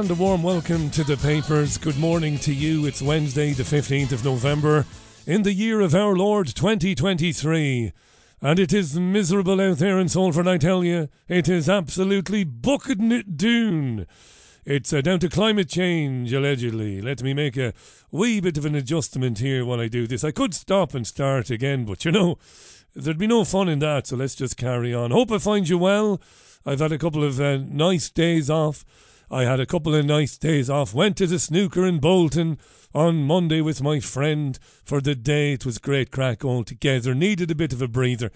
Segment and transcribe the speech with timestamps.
[0.00, 1.76] And a warm welcome to the papers.
[1.76, 2.86] Good morning to you.
[2.86, 4.86] It's Wednesday, the 15th of November,
[5.26, 7.92] in the year of our Lord 2023.
[8.40, 11.10] And it is miserable out there in Salford, I tell you.
[11.28, 14.06] It is absolutely bucketing it down.
[14.64, 17.02] It's uh, down to climate change, allegedly.
[17.02, 17.74] Let me make a
[18.10, 20.24] wee bit of an adjustment here while I do this.
[20.24, 22.38] I could stop and start again, but you know,
[22.96, 25.10] there'd be no fun in that, so let's just carry on.
[25.10, 26.22] Hope I find you well.
[26.64, 28.86] I've had a couple of uh, nice days off.
[29.30, 30.92] I had a couple of nice days off.
[30.92, 32.58] Went to the snooker in Bolton
[32.92, 35.52] on Monday with my friend for the day.
[35.52, 37.14] It was great crack altogether.
[37.14, 38.32] Needed a bit of a breather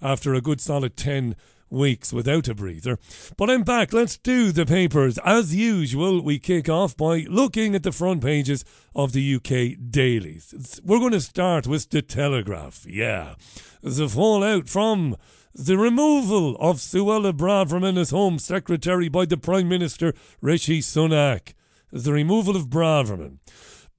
[0.00, 1.36] after a good solid 10
[1.68, 2.98] weeks without a breather.
[3.36, 3.92] But I'm back.
[3.92, 5.18] Let's do the papers.
[5.18, 10.80] As usual, we kick off by looking at the front pages of the UK dailies.
[10.82, 12.86] We're going to start with the Telegraph.
[12.88, 13.34] Yeah.
[13.82, 15.16] The fallout from
[15.58, 21.54] the removal of Suella Braverman as Home Secretary by the Prime Minister Rishi Sunak.
[21.90, 23.38] The removal of Braverman.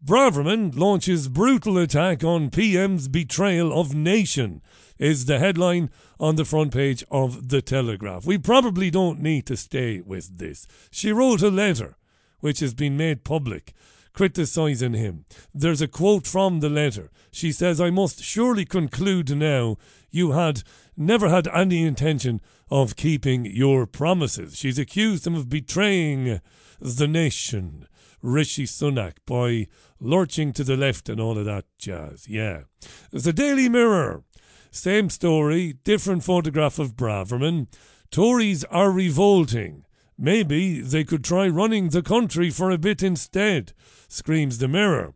[0.04, 4.62] Braverman launches brutal attack on PM's betrayal of nation
[4.98, 8.26] is the headline on the front page of The Telegraph.
[8.26, 10.66] We probably don't need to stay with this.
[10.92, 11.98] She wrote a letter,
[12.40, 13.74] which has been made public,
[14.14, 15.26] criticising him.
[15.54, 17.12] There's a quote from the letter.
[17.32, 19.78] She says, I must surely conclude now
[20.10, 20.64] you had
[21.00, 24.58] never had any intention of keeping your promises.
[24.58, 26.42] She's accused him of betraying
[26.80, 27.88] the nation.
[28.22, 29.68] Rishi Sunak by
[30.00, 32.28] lurching to the left and all of that jazz.
[32.28, 32.64] Yeah.
[33.12, 34.24] The Daily Mirror.
[34.72, 37.68] Same story, different photograph of Braverman.
[38.12, 39.86] Tories are revolting.
[40.18, 43.74] Maybe they could try running the country for a bit instead,
[44.10, 45.14] screams the Mirror.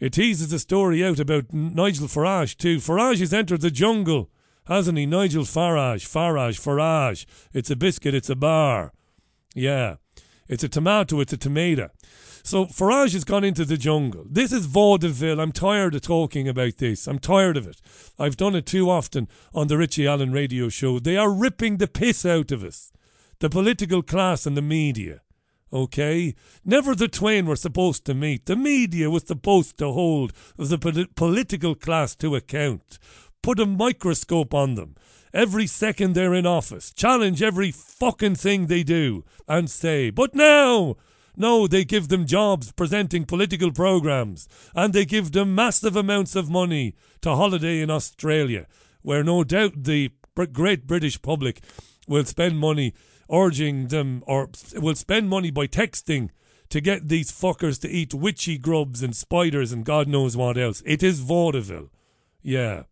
[0.00, 2.78] It teases a story out about Nigel Farage too.
[2.78, 4.30] Farage has entered the jungle
[4.66, 5.06] hasn't he?
[5.06, 7.26] Nigel Farage, Farage, Farage.
[7.52, 8.92] It's a biscuit, it's a bar.
[9.54, 9.96] Yeah.
[10.48, 11.90] It's a tomato, it's a tomato.
[12.42, 14.24] So Farage has gone into the jungle.
[14.28, 15.40] This is vaudeville.
[15.40, 17.06] I'm tired of talking about this.
[17.06, 17.80] I'm tired of it.
[18.18, 20.98] I've done it too often on the Richie Allen radio show.
[20.98, 22.92] They are ripping the piss out of us.
[23.40, 25.20] The political class and the media.
[25.72, 26.34] Okay?
[26.64, 28.46] Never the twain were supposed to meet.
[28.46, 32.98] The media was supposed to hold the political class to account
[33.42, 34.94] put a microscope on them
[35.32, 40.96] every second they're in office, challenge every fucking thing they do, and say, but now,
[41.36, 46.50] no, they give them jobs presenting political programs, and they give them massive amounts of
[46.50, 48.66] money to holiday in Australia,
[49.02, 50.10] where no doubt the
[50.52, 51.62] great British public
[52.08, 52.94] will spend money
[53.30, 56.30] urging them, or will spend money by texting
[56.70, 60.82] to get these fuckers to eat witchy grubs and spiders and God knows what else.
[60.86, 61.90] It is vaudeville.
[62.42, 62.84] Yeah.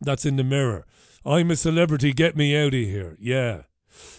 [0.00, 0.86] That's in the mirror.
[1.24, 3.16] I'm a celebrity, get me out of here.
[3.20, 3.62] Yeah.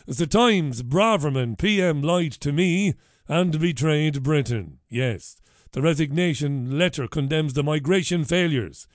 [0.06, 2.94] The Times, Braverman, PM lied to me
[3.28, 4.80] and betrayed Britain.
[4.90, 5.38] Yes.
[5.72, 8.88] The resignation letter condemns the migration failures.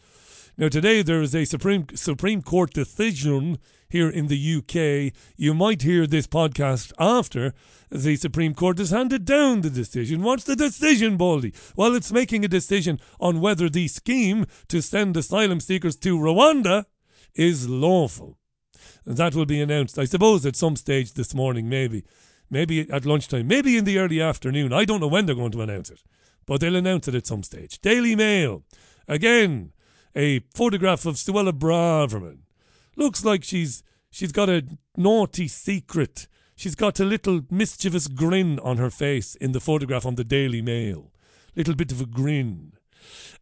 [0.61, 3.59] Now, today there is a Supreme, Supreme Court decision
[3.89, 5.17] here in the UK.
[5.37, 7.55] You might hear this podcast after
[7.93, 10.21] the Supreme Court has handed down the decision.
[10.21, 11.55] What's the decision, Baldy?
[11.77, 16.87] Well, it's making a decision on whether the scheme to send asylum seekers to Rwanda
[17.37, 18.37] is lawful.
[19.07, 22.03] And that will be announced, I suppose, at some stage this morning, maybe.
[22.51, 24.73] Maybe at lunchtime, maybe in the early afternoon.
[24.73, 26.03] I don't know when they're going to announce it,
[26.47, 27.81] but they'll announce it at some stage.
[27.81, 28.65] Daily Mail.
[29.07, 29.71] Again,
[30.15, 32.39] a photograph of Suella Braverman.
[32.97, 34.65] Looks like she's she's got a
[34.97, 36.27] naughty secret.
[36.57, 40.61] She's got a little mischievous grin on her face in the photograph on the Daily
[40.61, 41.13] Mail.
[41.55, 42.73] Little bit of a grin.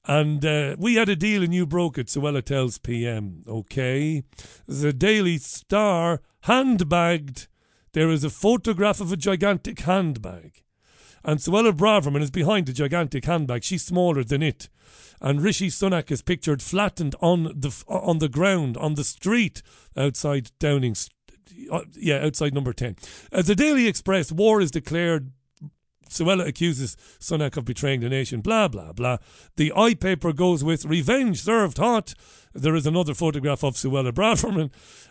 [0.04, 3.43] And uh, we had a deal and you broke it, Suella tells PM.
[3.48, 4.22] Okay.
[4.66, 7.48] The Daily Star handbagged.
[7.93, 10.62] There is a photograph of a gigantic handbag.
[11.24, 13.65] And Suella Braverman is behind the gigantic handbag.
[13.65, 14.69] She's smaller than it
[15.21, 19.63] and Rishi Sunak is pictured flattened on the on the ground on the street
[19.97, 20.97] outside Downing.
[21.71, 22.97] Uh, yeah, outside number ten.
[23.33, 25.33] As the Daily Express, war is declared.
[26.09, 28.41] Suella accuses Sunak of betraying the nation.
[28.41, 29.18] Blah blah blah.
[29.57, 32.15] The I paper goes with revenge served hot.
[32.54, 34.71] There is another photograph of Suella Braverman.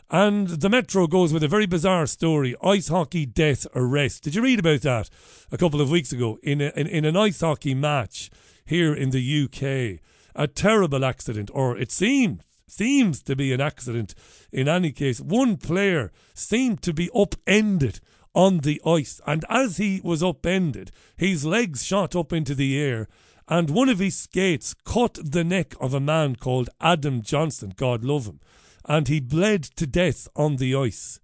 [0.10, 4.24] And the Metro goes with a very bizarre story ice hockey death arrest.
[4.24, 5.10] Did you read about that
[5.52, 8.30] a couple of weeks ago in, a, in, in an ice hockey match?
[8.66, 10.02] Here in the UK.
[10.36, 14.16] A terrible accident, or it seems seems to be an accident.
[14.52, 18.00] In any case, one player seemed to be upended
[18.34, 23.08] on the ice, and as he was upended, his legs shot up into the air,
[23.48, 28.04] and one of his skates cut the neck of a man called Adam Johnson, God
[28.04, 28.42] love him,
[28.84, 31.20] and he bled to death on the ice.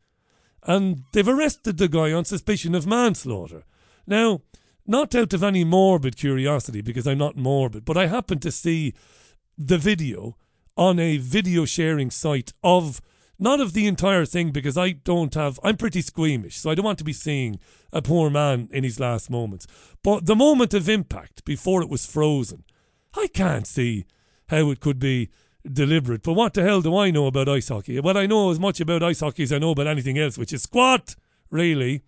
[0.63, 3.63] And they've arrested the guy on suspicion of manslaughter.
[4.07, 4.41] Now,
[4.91, 8.93] not out of any morbid curiosity because I'm not morbid, but I happened to see
[9.57, 10.37] the video
[10.77, 13.01] on a video sharing site of
[13.39, 16.85] not of the entire thing because I don't have I'm pretty squeamish, so I don't
[16.85, 17.59] want to be seeing
[17.91, 19.65] a poor man in his last moments.
[20.03, 22.63] But the moment of impact before it was frozen,
[23.17, 24.05] I can't see
[24.49, 25.29] how it could be
[25.71, 26.23] deliberate.
[26.23, 27.99] But what the hell do I know about ice hockey?
[27.99, 30.53] Well, I know as much about ice hockey as I know about anything else, which
[30.53, 31.15] is squat,
[31.49, 32.03] really.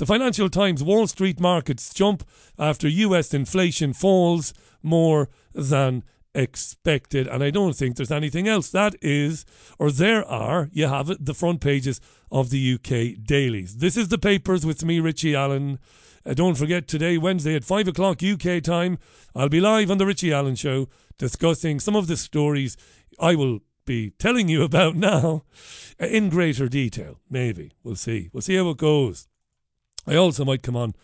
[0.00, 2.26] The Financial Times Wall Street markets jump
[2.58, 6.04] after US inflation falls more than
[6.34, 7.26] expected.
[7.26, 8.70] And I don't think there's anything else.
[8.70, 9.44] That is,
[9.78, 12.00] or there are, you have it, the front pages
[12.32, 13.76] of the UK dailies.
[13.76, 15.78] This is the papers with me, Richie Allen.
[16.24, 18.98] Uh, don't forget today, Wednesday at 5 o'clock UK time,
[19.34, 20.88] I'll be live on The Richie Allen Show
[21.18, 22.78] discussing some of the stories
[23.18, 25.44] I will be telling you about now
[26.00, 27.20] uh, in greater detail.
[27.28, 27.72] Maybe.
[27.82, 28.30] We'll see.
[28.32, 29.28] We'll see how it goes.
[30.06, 30.94] I also might come on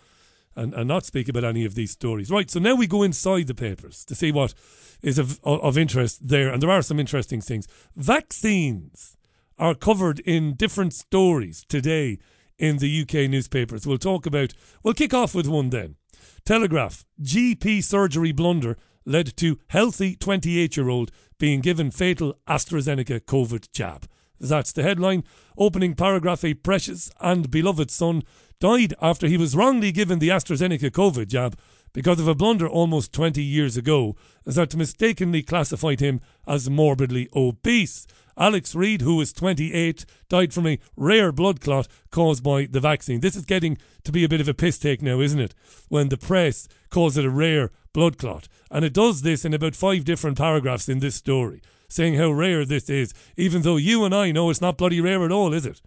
[0.55, 2.31] and, and not speak about any of these stories.
[2.31, 4.55] Right, so now we go inside the papers to see what
[5.03, 6.51] is of, of interest there.
[6.51, 7.69] And there are some interesting things.
[7.95, 9.17] Vaccines
[9.59, 12.19] are covered in different stories today
[12.59, 13.87] in the UK newspapers.
[13.87, 15.97] We'll talk about, we'll kick off with one then.
[16.45, 23.71] Telegraph GP surgery blunder led to healthy 28 year old being given fatal AstraZeneca COVID
[23.73, 24.07] jab.
[24.39, 25.25] That's the headline.
[25.57, 28.23] Opening paragraph A precious and beloved son
[28.61, 31.59] died after he was wrongly given the AstraZeneca COVID jab
[31.93, 38.07] because of a blunder almost 20 years ago that mistakenly classified him as morbidly obese.
[38.39, 43.21] Alex Reid, who was 28, died from a rare blood clot caused by the vaccine.
[43.21, 45.55] This is getting to be a bit of a piss take now, isn't it?
[45.89, 48.47] When the press calls it a rare blood clot.
[48.71, 52.67] And it does this in about five different paragraphs in this story, saying how rare
[52.67, 55.65] this is, even though you and I know it's not bloody rare at all, is
[55.65, 55.81] it?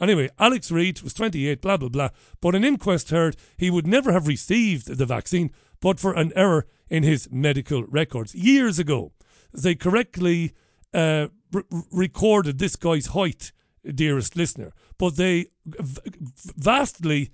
[0.00, 2.08] Anyway, Alex Reid was 28, blah, blah, blah.
[2.40, 5.50] But an inquest heard he would never have received the vaccine
[5.80, 8.34] but for an error in his medical records.
[8.34, 9.12] Years ago,
[9.52, 10.52] they correctly
[10.92, 11.28] uh,
[11.92, 13.52] recorded this guy's height,
[13.84, 16.00] dearest listener, but they v-
[16.56, 17.30] vastly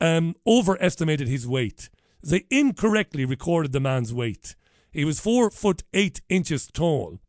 [0.00, 1.90] um, overestimated his weight.
[2.22, 4.54] They incorrectly recorded the man's weight.
[4.90, 7.20] He was four foot eight inches tall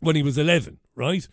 [0.00, 1.26] when he was 11, right?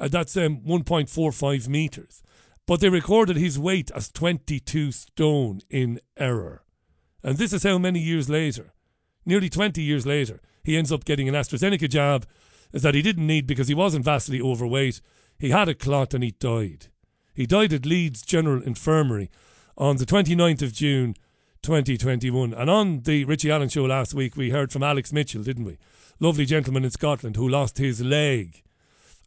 [0.00, 2.22] Uh, that's um, 1.45 meters.
[2.66, 6.64] But they recorded his weight as 22 stone in error.
[7.22, 8.72] And this is how many years later,
[9.26, 12.26] nearly 20 years later, he ends up getting an AstraZeneca jab
[12.72, 15.00] that he didn't need because he wasn't vastly overweight.
[15.38, 16.86] He had a clot and he died.
[17.34, 19.30] He died at Leeds General Infirmary
[19.76, 21.14] on the 29th of June
[21.62, 22.54] 2021.
[22.54, 25.78] And on the Richie Allen show last week, we heard from Alex Mitchell, didn't we?
[26.20, 28.62] Lovely gentleman in Scotland who lost his leg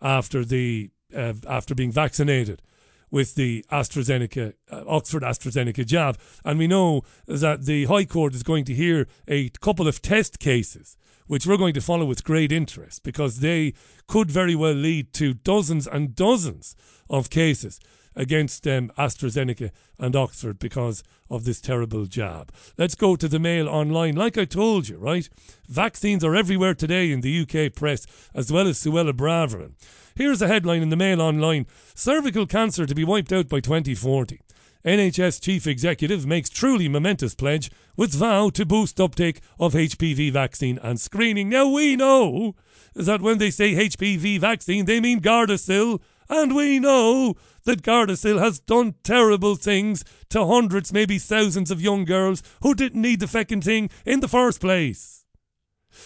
[0.03, 2.61] after the uh, after being vaccinated
[3.09, 6.17] with the AstraZeneca, uh, Oxford AstraZeneca jab.
[6.43, 10.39] And we know that the High Court is going to hear a couple of test
[10.39, 10.97] cases,
[11.27, 13.75] which we're going to follow with great interest because they
[14.07, 16.75] could very well lead to dozens and dozens
[17.07, 17.79] of cases
[18.15, 22.51] against um, AstraZeneca and Oxford because of this terrible jab.
[22.77, 24.15] Let's go to the Mail online.
[24.15, 25.29] Like I told you, right?
[25.67, 29.73] Vaccines are everywhere today in the UK press, as well as Suella Braverman.
[30.15, 34.41] Here's a headline in the Mail Online Cervical cancer to be wiped out by 2040.
[34.85, 40.77] NHS Chief Executive makes truly momentous pledge with vow to boost uptake of HPV vaccine
[40.83, 41.47] and screening.
[41.47, 42.53] Now we know
[42.93, 46.01] that when they say HPV vaccine, they mean Gardasil,
[46.33, 52.05] and we know that Gardasil has done terrible things to hundreds, maybe thousands of young
[52.05, 55.25] girls who didn't need the feckin' thing in the first place.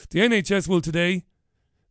[0.10, 1.24] The NHS will today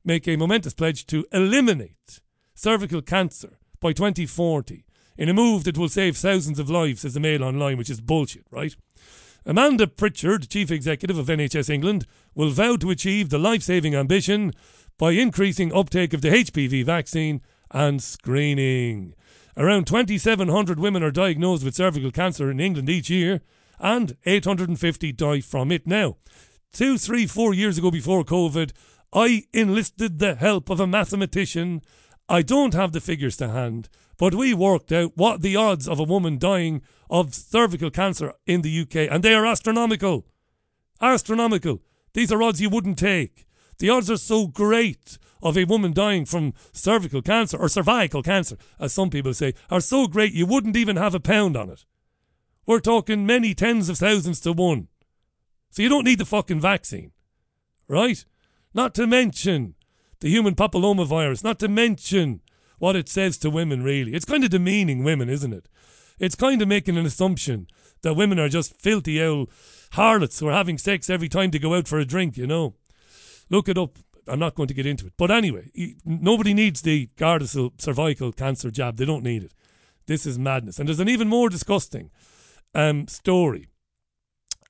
[0.05, 2.21] make a momentous pledge to eliminate
[2.55, 4.85] cervical cancer by 2040
[5.16, 8.02] in a move that will save thousands of lives, says the Mail Online, which is
[8.02, 8.76] bullshit, right?
[9.47, 14.52] Amanda Pritchard, Chief Executive of NHS England, will vow to achieve the life saving ambition
[14.99, 17.40] by increasing uptake of the HPV vaccine
[17.71, 19.15] and screening.
[19.57, 23.41] Around 2,700 women are diagnosed with cervical cancer in England each year,
[23.79, 26.17] and 850 die from it now.
[26.73, 28.73] Two, three, four years ago before COVID,
[29.13, 31.81] I enlisted the help of a mathematician.
[32.29, 35.99] I don't have the figures to hand, but we worked out what the odds of
[35.99, 40.27] a woman dying of cervical cancer in the UK, and they are astronomical.
[41.01, 41.81] Astronomical.
[42.13, 43.46] These are odds you wouldn't take.
[43.78, 48.56] The odds are so great of a woman dying from cervical cancer or cervical cancer,
[48.80, 51.85] as some people say, are so great you wouldn't even have a pound on it.
[52.66, 54.88] We're talking many tens of thousands to one.
[55.71, 57.12] So you don't need the fucking vaccine.
[57.87, 58.25] Right?
[58.75, 59.75] Not to mention
[60.21, 62.40] the human papillomavirus, not to mention
[62.78, 64.14] what it says to women, really.
[64.14, 65.68] It's kind of demeaning women, isn't it?
[66.18, 67.68] It's kind of making an assumption
[68.02, 69.50] that women are just filthy old
[69.92, 72.75] harlots who are having sex every time they go out for a drink, you know.
[73.50, 73.99] Look it up.
[74.29, 75.12] I'm not going to get into it.
[75.17, 75.71] But anyway,
[76.05, 78.97] nobody needs the Gardasil cervical cancer jab.
[78.97, 79.53] They don't need it.
[80.07, 80.79] This is madness.
[80.79, 82.11] And there's an even more disgusting
[82.75, 83.69] um, story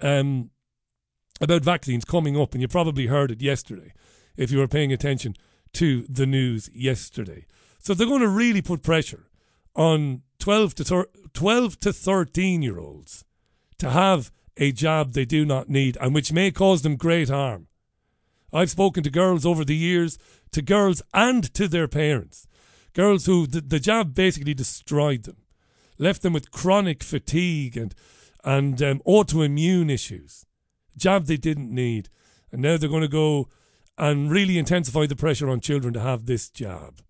[0.00, 0.50] um,
[1.40, 3.92] about vaccines coming up, and you probably heard it yesterday
[4.37, 5.35] if you were paying attention
[5.75, 7.47] to the news yesterday.
[7.78, 9.28] So they're going to really put pressure
[9.75, 13.25] on 12 to thir- 12 to 13 year olds
[13.78, 17.68] to have a jab they do not need and which may cause them great harm.
[18.56, 20.18] I've spoken to girls over the years,
[20.52, 22.48] to girls and to their parents.
[22.94, 25.36] Girls who the, the jab basically destroyed them,
[25.98, 27.94] left them with chronic fatigue and,
[28.42, 30.46] and um, autoimmune issues.
[30.96, 32.08] Jab they didn't need.
[32.50, 33.48] And now they're going to go
[33.98, 37.02] and really intensify the pressure on children to have this jab.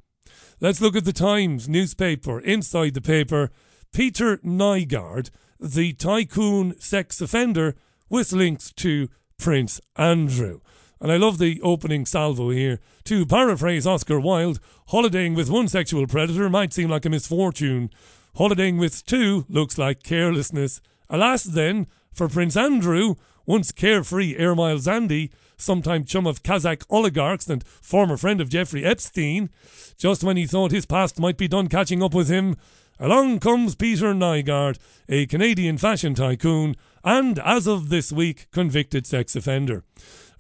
[0.60, 2.40] Let's look at the Times newspaper.
[2.40, 3.50] Inside the paper,
[3.92, 7.76] Peter Nygard, the tycoon sex offender,
[8.08, 10.60] with links to Prince Andrew.
[11.00, 12.80] And I love the opening salvo here.
[13.04, 17.90] To paraphrase Oscar Wilde, holidaying with one sexual predator might seem like a misfortune.
[18.36, 20.80] Holidaying with two looks like carelessness.
[21.08, 23.14] Alas, then, for Prince Andrew,
[23.46, 29.50] once carefree ermine Zandy, sometime chum of Kazakh oligarchs and former friend of Jeffrey Epstein,
[29.96, 32.56] just when he thought his past might be done catching up with him,
[32.98, 36.74] along comes Peter Nygard, a Canadian fashion tycoon,
[37.04, 39.84] and as of this week, convicted sex offender.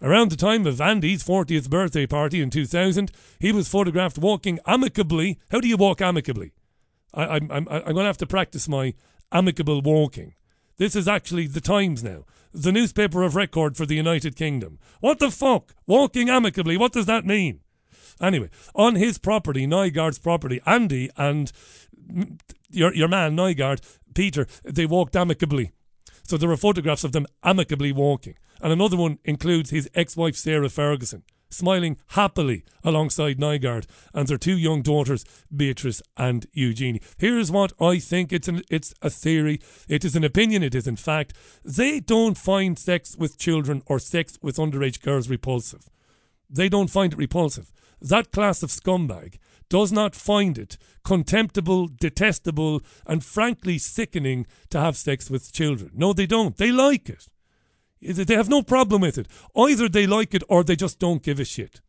[0.02, 5.38] Around the time of Andy's 40th birthday party in 2000, he was photographed walking amicably.
[5.50, 6.52] How do you walk amicably?
[7.14, 8.92] I, am I'm, I'm going to have to practice my
[9.32, 10.34] amicable walking.
[10.76, 14.78] This is actually the Times now, the newspaper of record for the United Kingdom.
[15.00, 15.74] What the fuck?
[15.86, 17.60] Walking amicably, what does that mean?
[18.20, 21.52] Anyway, on his property, Nygard's property, Andy and
[22.70, 23.80] your, your man, Nygard,
[24.14, 25.72] Peter, they walked amicably.
[26.22, 28.34] So there are photographs of them amicably walking.
[28.60, 34.38] And another one includes his ex wife, Sarah Ferguson, smiling happily alongside Nygard and their
[34.38, 37.00] two young daughters, Beatrice and Eugenie.
[37.18, 40.86] Here's what I think it's, an, it's a theory, it is an opinion, it is
[40.86, 41.34] in fact.
[41.64, 45.88] They don't find sex with children or sex with underage girls repulsive.
[46.48, 47.72] They don't find it repulsive.
[48.00, 54.96] That class of scumbag does not find it contemptible, detestable, and frankly sickening to have
[54.96, 55.90] sex with children.
[55.94, 56.56] No, they don't.
[56.56, 57.26] They like it.
[58.14, 59.28] They have no problem with it.
[59.56, 61.80] Either they like it or they just don't give a shit.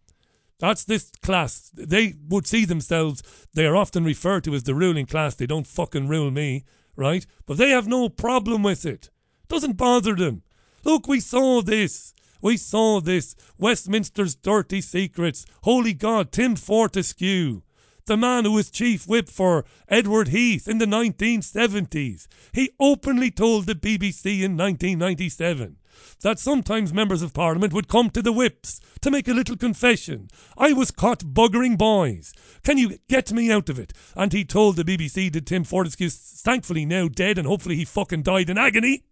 [0.59, 1.71] That's this class.
[1.73, 3.21] They would see themselves,
[3.53, 5.35] they are often referred to as the ruling class.
[5.35, 7.25] They don't fucking rule me, right?
[7.45, 9.09] But they have no problem with it.
[9.47, 10.41] Doesn't bother them.
[10.83, 12.13] Look, we saw this.
[12.41, 13.35] We saw this.
[13.57, 15.45] Westminster's dirty secrets.
[15.63, 17.61] Holy God, Tim Fortescue
[18.07, 22.27] the man who was chief whip for Edward Heath in the 1970s.
[22.53, 25.75] He openly told the BBC in 1997
[26.21, 30.29] that sometimes members of parliament would come to the whips to make a little confession.
[30.57, 32.33] I was caught buggering boys.
[32.63, 33.93] Can you get me out of it?
[34.15, 38.23] And he told the BBC that Tim Fortescue, thankfully now dead and hopefully he fucking
[38.23, 39.03] died in agony.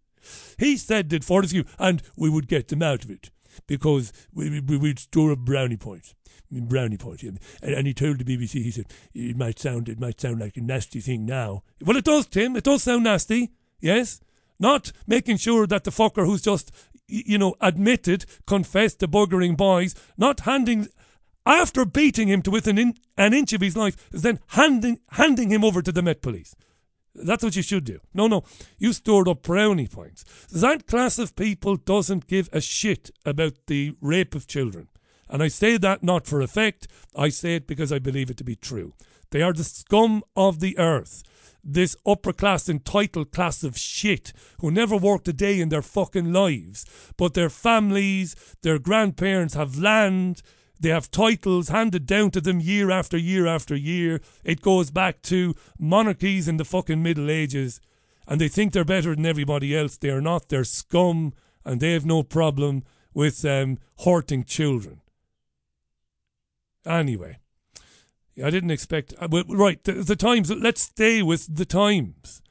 [0.58, 3.30] He said that Fortescue, and we would get them out of it
[3.68, 6.14] because we, we, would store up brownie points.
[6.52, 10.22] Brownie points, and, and he told the BBC, he said, it might sound, it might
[10.22, 11.64] sound like a nasty thing now.
[11.82, 12.56] Well, it does, Tim.
[12.56, 13.52] It does sound nasty.
[13.82, 14.22] Yes,
[14.60, 16.72] not making sure that the fucker who's just,
[17.08, 20.88] you know, admitted, confessed to buggering boys, not handing,
[21.46, 25.50] after beating him to within in, an inch of his life, is then handing, handing
[25.52, 26.56] him over to the Met Police.
[27.16, 28.00] That's what you should do.
[28.14, 28.44] No, no,
[28.78, 30.26] you stored up brownie points.
[30.52, 34.90] That class of people doesn't give a shit about the rape of children.
[35.30, 38.44] And I say that not for effect, I say it because I believe it to
[38.44, 38.94] be true.
[39.36, 41.22] They are the scum of the earth
[41.62, 46.32] this upper class entitled class of shit who never worked a day in their fucking
[46.32, 46.86] lives,
[47.18, 50.42] but their families, their grandparents have land,
[50.80, 54.22] they have titles handed down to them year after year after year.
[54.46, 57.82] It goes back to monarchies in the fucking Middle Ages,
[58.26, 59.98] and they think they're better than everybody else.
[59.98, 60.48] They are not.
[60.48, 61.34] They're scum,
[61.66, 65.02] and they have no problem with um, hurting children.
[66.86, 67.40] Anyway,
[68.44, 69.14] I didn't expect.
[69.20, 70.52] Uh, right, the, the Times.
[70.52, 72.42] Let's stay with the Times.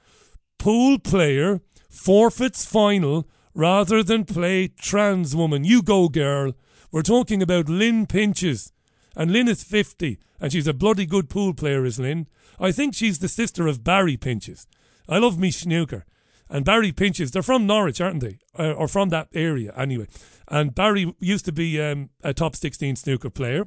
[0.59, 1.61] Pool player
[1.91, 5.65] forfeits final rather than play trans woman.
[5.65, 6.53] You go, girl.
[6.91, 8.73] We're talking about Lynn Pinches.
[9.17, 12.27] And Lynn is 50, and she's a bloody good pool player, is Lynn.
[12.59, 14.67] I think she's the sister of Barry Pinches.
[15.09, 16.05] I love me snooker.
[16.51, 18.39] And Barry Pinches, they're from Norwich, aren't they?
[18.59, 20.07] Uh, or from that area, anyway.
[20.49, 23.67] And Barry used to be um, a top 16 snooker player.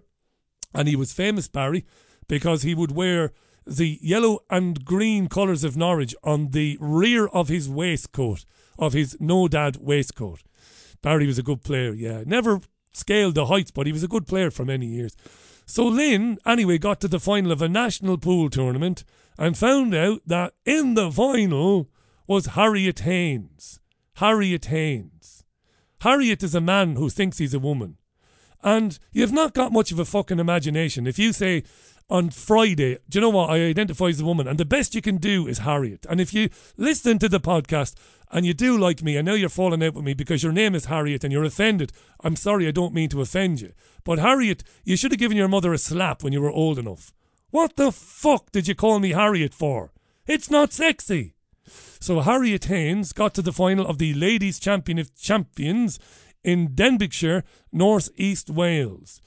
[0.73, 1.85] And he was famous, Barry,
[2.27, 3.31] because he would wear
[3.65, 8.45] the yellow and green colours of Norwich on the rear of his waistcoat.
[8.79, 10.43] of his no dad waistcoat.
[11.01, 12.23] Barry was a good player, yeah.
[12.25, 12.61] Never
[12.93, 15.15] scaled the heights, but he was a good player for many years.
[15.65, 19.03] So Lynn, anyway, got to the final of a national pool tournament
[19.37, 21.89] and found out that in the final
[22.25, 23.79] was Harriet Haynes.
[24.15, 25.43] Harriet Haynes.
[26.01, 27.97] Harriet is a man who thinks he's a woman.
[28.63, 31.05] And you've not got much of a fucking imagination.
[31.05, 31.63] If you say
[32.09, 33.49] on Friday, do you know what?
[33.49, 36.05] I identify as a woman, and the best you can do is Harriet.
[36.09, 37.95] And if you listen to the podcast
[38.31, 40.73] and you do like me, I know you're falling out with me because your name
[40.73, 41.91] is Harriet and you're offended.
[42.23, 43.73] I'm sorry, I don't mean to offend you.
[44.03, 47.13] But Harriet, you should have given your mother a slap when you were old enough.
[47.49, 49.91] What the fuck did you call me Harriet for?
[50.25, 51.33] It's not sexy.
[51.99, 55.99] So Harriet Haynes got to the final of the Ladies Champion of Champions
[56.43, 59.21] in Denbighshire, North East Wales.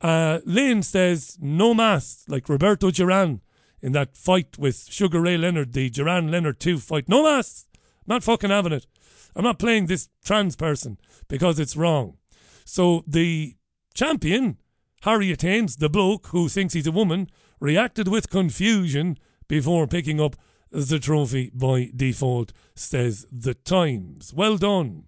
[0.00, 3.40] Uh, Lynn says no mass, like Roberto Duran
[3.80, 7.08] in that fight with Sugar Ray Leonard, the Duran Leonard 2 fight.
[7.08, 7.66] No mass.
[8.06, 8.86] Not fucking having it.
[9.34, 10.98] I'm not playing this trans person
[11.28, 12.16] because it's wrong.
[12.64, 13.54] So the
[13.94, 14.58] champion,
[15.02, 17.28] Harriet Haynes, the bloke who thinks he's a woman,
[17.60, 20.36] reacted with confusion before picking up
[20.70, 24.32] the trophy by default, says the Times.
[24.34, 25.04] Well done.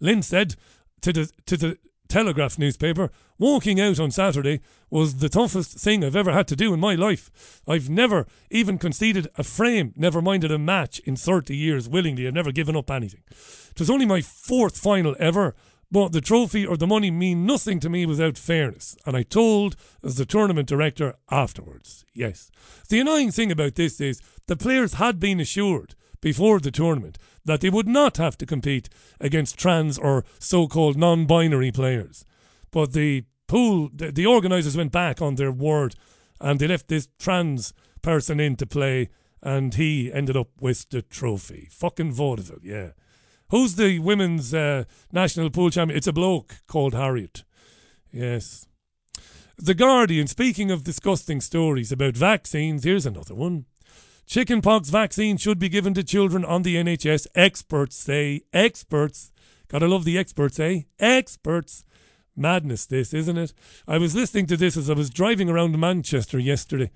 [0.00, 0.56] Lynn said
[1.02, 1.78] to the to the
[2.08, 6.72] Telegraph newspaper, walking out on Saturday was the toughest thing I've ever had to do
[6.72, 7.60] in my life.
[7.66, 12.28] I've never even conceded a frame, never minded a match in 30 years willingly.
[12.28, 13.22] I've never given up anything.
[13.30, 15.56] It was only my fourth final ever,
[15.90, 18.96] but the trophy or the money mean nothing to me without fairness.
[19.06, 22.04] And I told as the tournament director afterwards.
[22.12, 22.50] Yes.
[22.90, 27.62] The annoying thing about this is the players had been assured before the tournament that
[27.62, 32.24] they would not have to compete against trans or so called non binary players.
[32.70, 35.96] But the pool, the, the organisers went back on their word
[36.40, 39.08] and they left this trans person in to play
[39.42, 41.66] and he ended up with the trophy.
[41.72, 42.90] Fucking vaudeville, yeah.
[43.50, 45.98] Who's the women's uh, national pool champion?
[45.98, 47.42] It's a bloke called Harriet.
[48.12, 48.68] Yes.
[49.58, 53.64] The Guardian, speaking of disgusting stories about vaccines, here's another one.
[54.26, 57.26] Chickenpox vaccine should be given to children on the NHS.
[57.34, 59.32] Experts say, experts,
[59.66, 60.82] gotta love the experts, eh?
[61.00, 61.84] Experts.
[62.40, 63.52] Madness, this, isn't it?
[63.86, 66.90] I was listening to this as I was driving around Manchester yesterday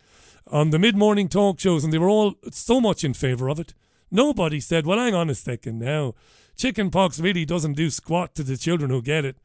[0.49, 3.61] on the mid morning talk shows, and they were all so much in favour of
[3.61, 3.75] it.
[4.11, 6.15] Nobody said, well, hang on a second now.
[6.57, 9.37] Chickenpox really doesn't do squat to the children who get it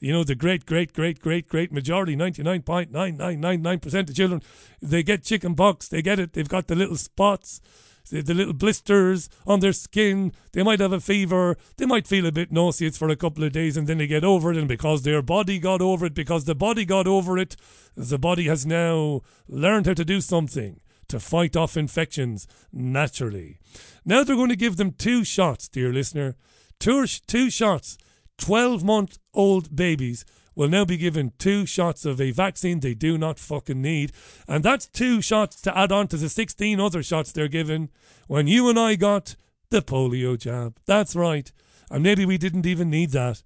[0.00, 4.42] you know, the great, great, great, great, great majority, 99.9999% of children,
[4.80, 5.88] they get chicken pox.
[5.88, 6.34] They get it.
[6.34, 7.60] They've got the little spots,
[8.08, 10.32] the, the, little blisters on their skin.
[10.52, 11.56] They might have a fever.
[11.76, 14.24] They might feel a bit nauseous for a couple of days and then they get
[14.24, 14.56] over it.
[14.56, 17.56] And because their body got over it, because the body got over it,
[17.96, 23.58] the body has now learned how to do something to fight off infections naturally.
[24.04, 26.36] Now they're going to give them two shots, dear listener.
[26.78, 27.98] Two, two shots
[28.38, 30.24] 12 month old babies
[30.58, 34.10] will now be given two shots of a vaccine they do not fucking need.
[34.48, 37.90] And that's two shots to add on to the 16 other shots they're given
[38.26, 39.36] when you and I got
[39.70, 40.76] the polio jab.
[40.84, 41.52] That's right.
[41.92, 43.44] And maybe we didn't even need that.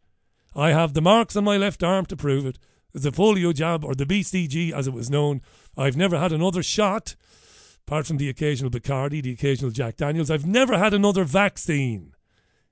[0.56, 2.58] I have the marks on my left arm to prove it.
[2.94, 5.42] The polio jab, or the BCG as it was known.
[5.76, 7.14] I've never had another shot,
[7.86, 10.30] apart from the occasional Bacardi, the occasional Jack Daniels.
[10.30, 12.14] I've never had another vaccine.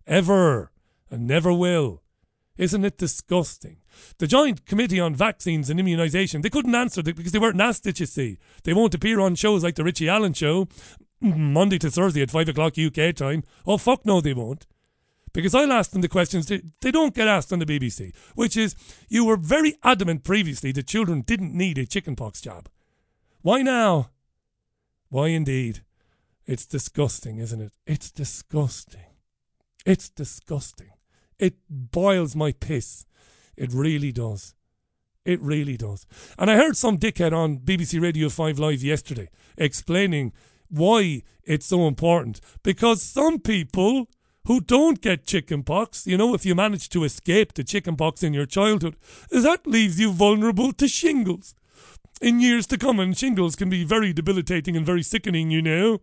[0.06, 0.72] Ever.
[1.10, 2.02] And never will.
[2.56, 3.78] Isn't it disgusting?
[4.18, 8.00] The Joint Committee on Vaccines and Immunisation, they couldn't answer because they weren't asked it,
[8.00, 8.38] you see.
[8.64, 10.68] They won't appear on shows like The Richie Allen Show,
[11.20, 13.44] Monday to Thursday at 5 o'clock UK time.
[13.66, 14.66] Oh, fuck no, they won't.
[15.32, 18.74] Because I'll ask them the questions they don't get asked on the BBC, which is
[19.08, 22.68] you were very adamant previously that children didn't need a chickenpox jab.
[23.42, 24.10] Why now?
[25.08, 25.82] Why indeed?
[26.46, 27.72] It's disgusting, isn't it?
[27.86, 29.14] It's disgusting.
[29.86, 30.90] It's disgusting.
[31.40, 33.06] It boils my piss.
[33.56, 34.54] It really does.
[35.24, 36.06] It really does.
[36.38, 40.32] And I heard some dickhead on BBC Radio 5 Live yesterday explaining
[40.68, 42.40] why it's so important.
[42.62, 44.08] Because some people
[44.44, 48.46] who don't get chickenpox, you know, if you manage to escape the chickenpox in your
[48.46, 48.96] childhood,
[49.30, 51.54] that leaves you vulnerable to shingles.
[52.20, 56.00] In years to come, and shingles can be very debilitating and very sickening, you know.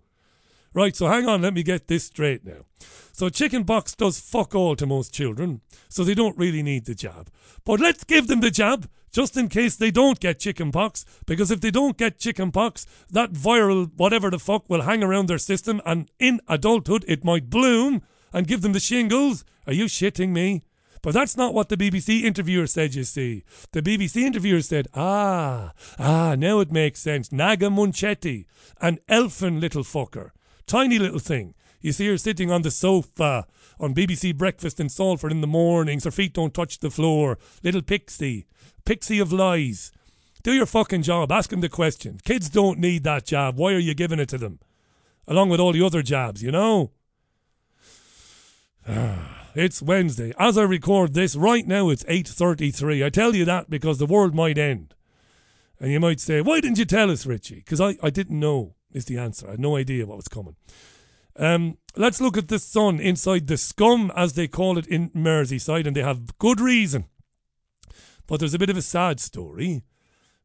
[0.78, 2.68] Right, so hang on, let me get this straight now.
[3.12, 7.32] So chickenpox does fuck all to most children, so they don't really need the jab.
[7.66, 11.62] But let's give them the jab just in case they don't get chickenpox, because if
[11.62, 16.12] they don't get chickenpox, that viral whatever the fuck will hang around their system, and
[16.20, 19.44] in adulthood it might bloom and give them the shingles.
[19.66, 20.62] Are you shitting me?
[21.02, 23.44] But that's not what the BBC interviewer said, you see.
[23.72, 27.32] The BBC interviewer said, ah, ah, now it makes sense.
[27.32, 28.46] Naga Munchetty,
[28.80, 30.32] an elfin little fucker,
[30.68, 31.56] tiny little thing.
[31.82, 33.48] You see her sitting on the sofa
[33.80, 36.04] on BBC Breakfast in Salford in the mornings.
[36.04, 37.38] Her feet don't touch the floor.
[37.64, 38.46] Little pixie.
[38.86, 39.92] Pixie of lies.
[40.44, 41.32] Do your fucking job.
[41.32, 42.20] Ask him the question.
[42.24, 43.58] Kids don't need that job.
[43.58, 44.60] Why are you giving it to them?
[45.28, 46.92] Along with all the other jobs, you know?
[49.56, 50.34] it's Wednesday.
[50.40, 53.06] As I record this, right now it's 8.33.
[53.06, 54.96] I tell you that because the world might end.
[55.80, 57.56] And you might say, why didn't you tell us, Richie?
[57.56, 59.48] Because I, I didn't know, is the answer.
[59.48, 60.56] I had no idea what was coming.
[61.38, 65.88] Um, let's look at the sun inside the scum, as they call it in Merseyside,
[65.88, 67.06] and they have good reason.
[68.26, 69.84] But there's a bit of a sad story.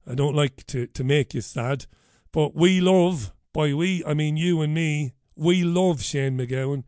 [0.06, 1.86] I don't like to, to make you sad,
[2.30, 6.84] but we love, by we, I mean you and me, we love Shane MacGowan.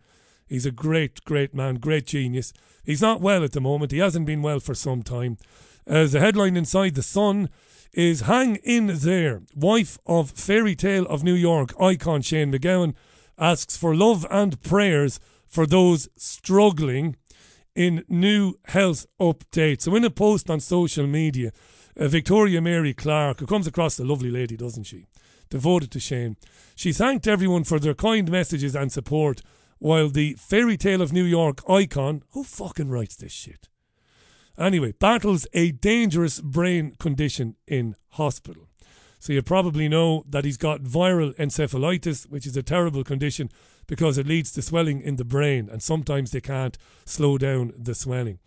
[0.47, 2.53] He's a great, great man, great genius.
[2.85, 3.93] He's not well at the moment.
[3.93, 5.39] He hasn't been well for some time.
[5.87, 7.49] As a headline inside the Sun
[7.95, 9.43] is Hang in There.
[9.55, 12.95] Wife of Fairy Tale of New York icon Shane MacGowan
[13.39, 17.17] asks for love and prayers for those struggling
[17.75, 19.83] in new health updates.
[19.83, 21.53] So, in a post on social media,
[21.97, 25.07] uh, Victoria Mary Clark, who comes across a lovely lady, doesn't she?
[25.49, 26.37] Devoted to Shane.
[26.75, 29.43] She thanked everyone for their kind messages and support,
[29.79, 33.69] while the Fairy Tale of New York icon, who fucking writes this shit?
[34.59, 38.69] Anyway, battles a dangerous brain condition in hospital.
[39.19, 43.51] So you probably know that he's got viral encephalitis, which is a terrible condition
[43.87, 47.95] because it leads to swelling in the brain, and sometimes they can't slow down the
[47.95, 48.39] swelling.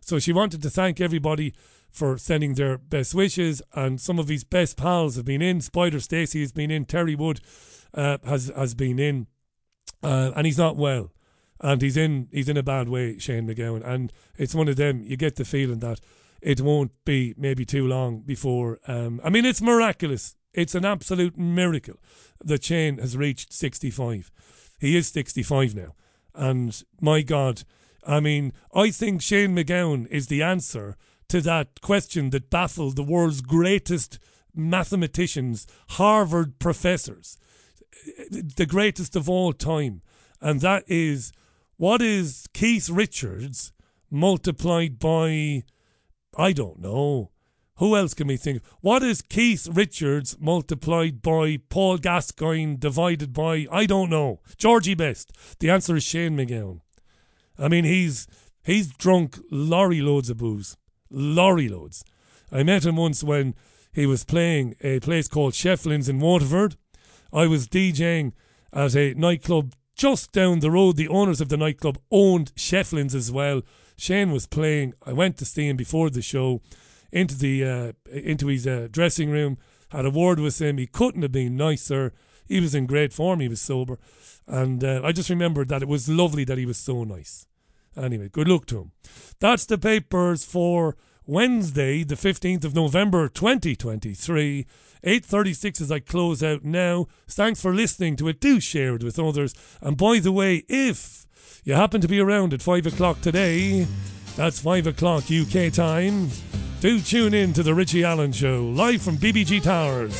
[0.00, 1.54] So she wanted to thank everybody
[1.90, 5.60] for sending their best wishes, and some of his best pals have been in.
[5.62, 6.84] Spider Stacy has been in.
[6.84, 7.40] Terry Wood
[7.94, 9.26] uh, has has been in,
[10.02, 11.12] uh, and he's not well,
[11.60, 13.18] and he's in he's in a bad way.
[13.18, 15.02] Shane MacGowan, and it's one of them.
[15.02, 16.00] You get the feeling that
[16.42, 18.78] it won't be maybe too long before.
[18.86, 20.34] Um, I mean, it's miraculous.
[20.52, 21.96] It's an absolute miracle
[22.44, 24.30] that Shane has reached 65.
[24.78, 25.94] He is 65 now.
[26.34, 27.62] And my God,
[28.06, 30.96] I mean, I think Shane MacGowan is the answer
[31.28, 34.18] to that question that baffled the world's greatest
[34.54, 37.36] mathematicians, Harvard professors,
[38.30, 40.02] the greatest of all time.
[40.40, 41.32] And that is
[41.76, 43.72] what is Keith Richards
[44.10, 45.62] multiplied by
[46.36, 47.30] I don't know.
[47.76, 48.58] Who else can we think?
[48.58, 48.62] of?
[48.80, 54.40] What is Keith Richards multiplied by Paul Gascoigne divided by I don't know.
[54.56, 55.32] Georgie Best.
[55.58, 56.80] The answer is Shane MacGowan.
[57.58, 58.26] I mean he's
[58.64, 60.76] he's drunk lorry loads of booze.
[61.10, 62.04] Lorry loads.
[62.50, 63.54] I met him once when
[63.92, 66.76] he was playing a place called Shefflin's in Waterford.
[67.32, 68.32] I was DJing
[68.72, 70.96] at a nightclub just down the road.
[70.96, 73.62] The owners of the nightclub owned Shefflin's as well.
[73.96, 74.94] Shane was playing.
[75.04, 76.60] I went to see him before the show
[77.10, 79.58] into the uh, into his uh, dressing room.
[79.90, 80.78] Had a word with him.
[80.78, 82.12] He couldn't have been nicer.
[82.46, 83.40] He was in great form.
[83.40, 83.98] He was sober,
[84.46, 87.46] and uh, I just remembered that it was lovely that he was so nice.
[87.96, 88.92] Anyway, good luck to him.
[89.40, 94.66] That's the papers for Wednesday, the 15th of November 2023.
[95.04, 97.06] 8.36 as I close out now.
[97.28, 98.40] Thanks for listening to it.
[98.40, 99.54] Do share it with others.
[99.80, 101.26] And by the way, if
[101.64, 103.86] you happen to be around at 5 o'clock today,
[104.36, 106.30] that's 5 o'clock UK time,
[106.80, 110.14] do tune in to The Richie Allen Show, live from BBG Towers.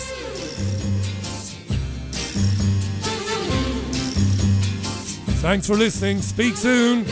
[5.40, 6.23] Thanks for listening.
[6.23, 7.05] Speak soon.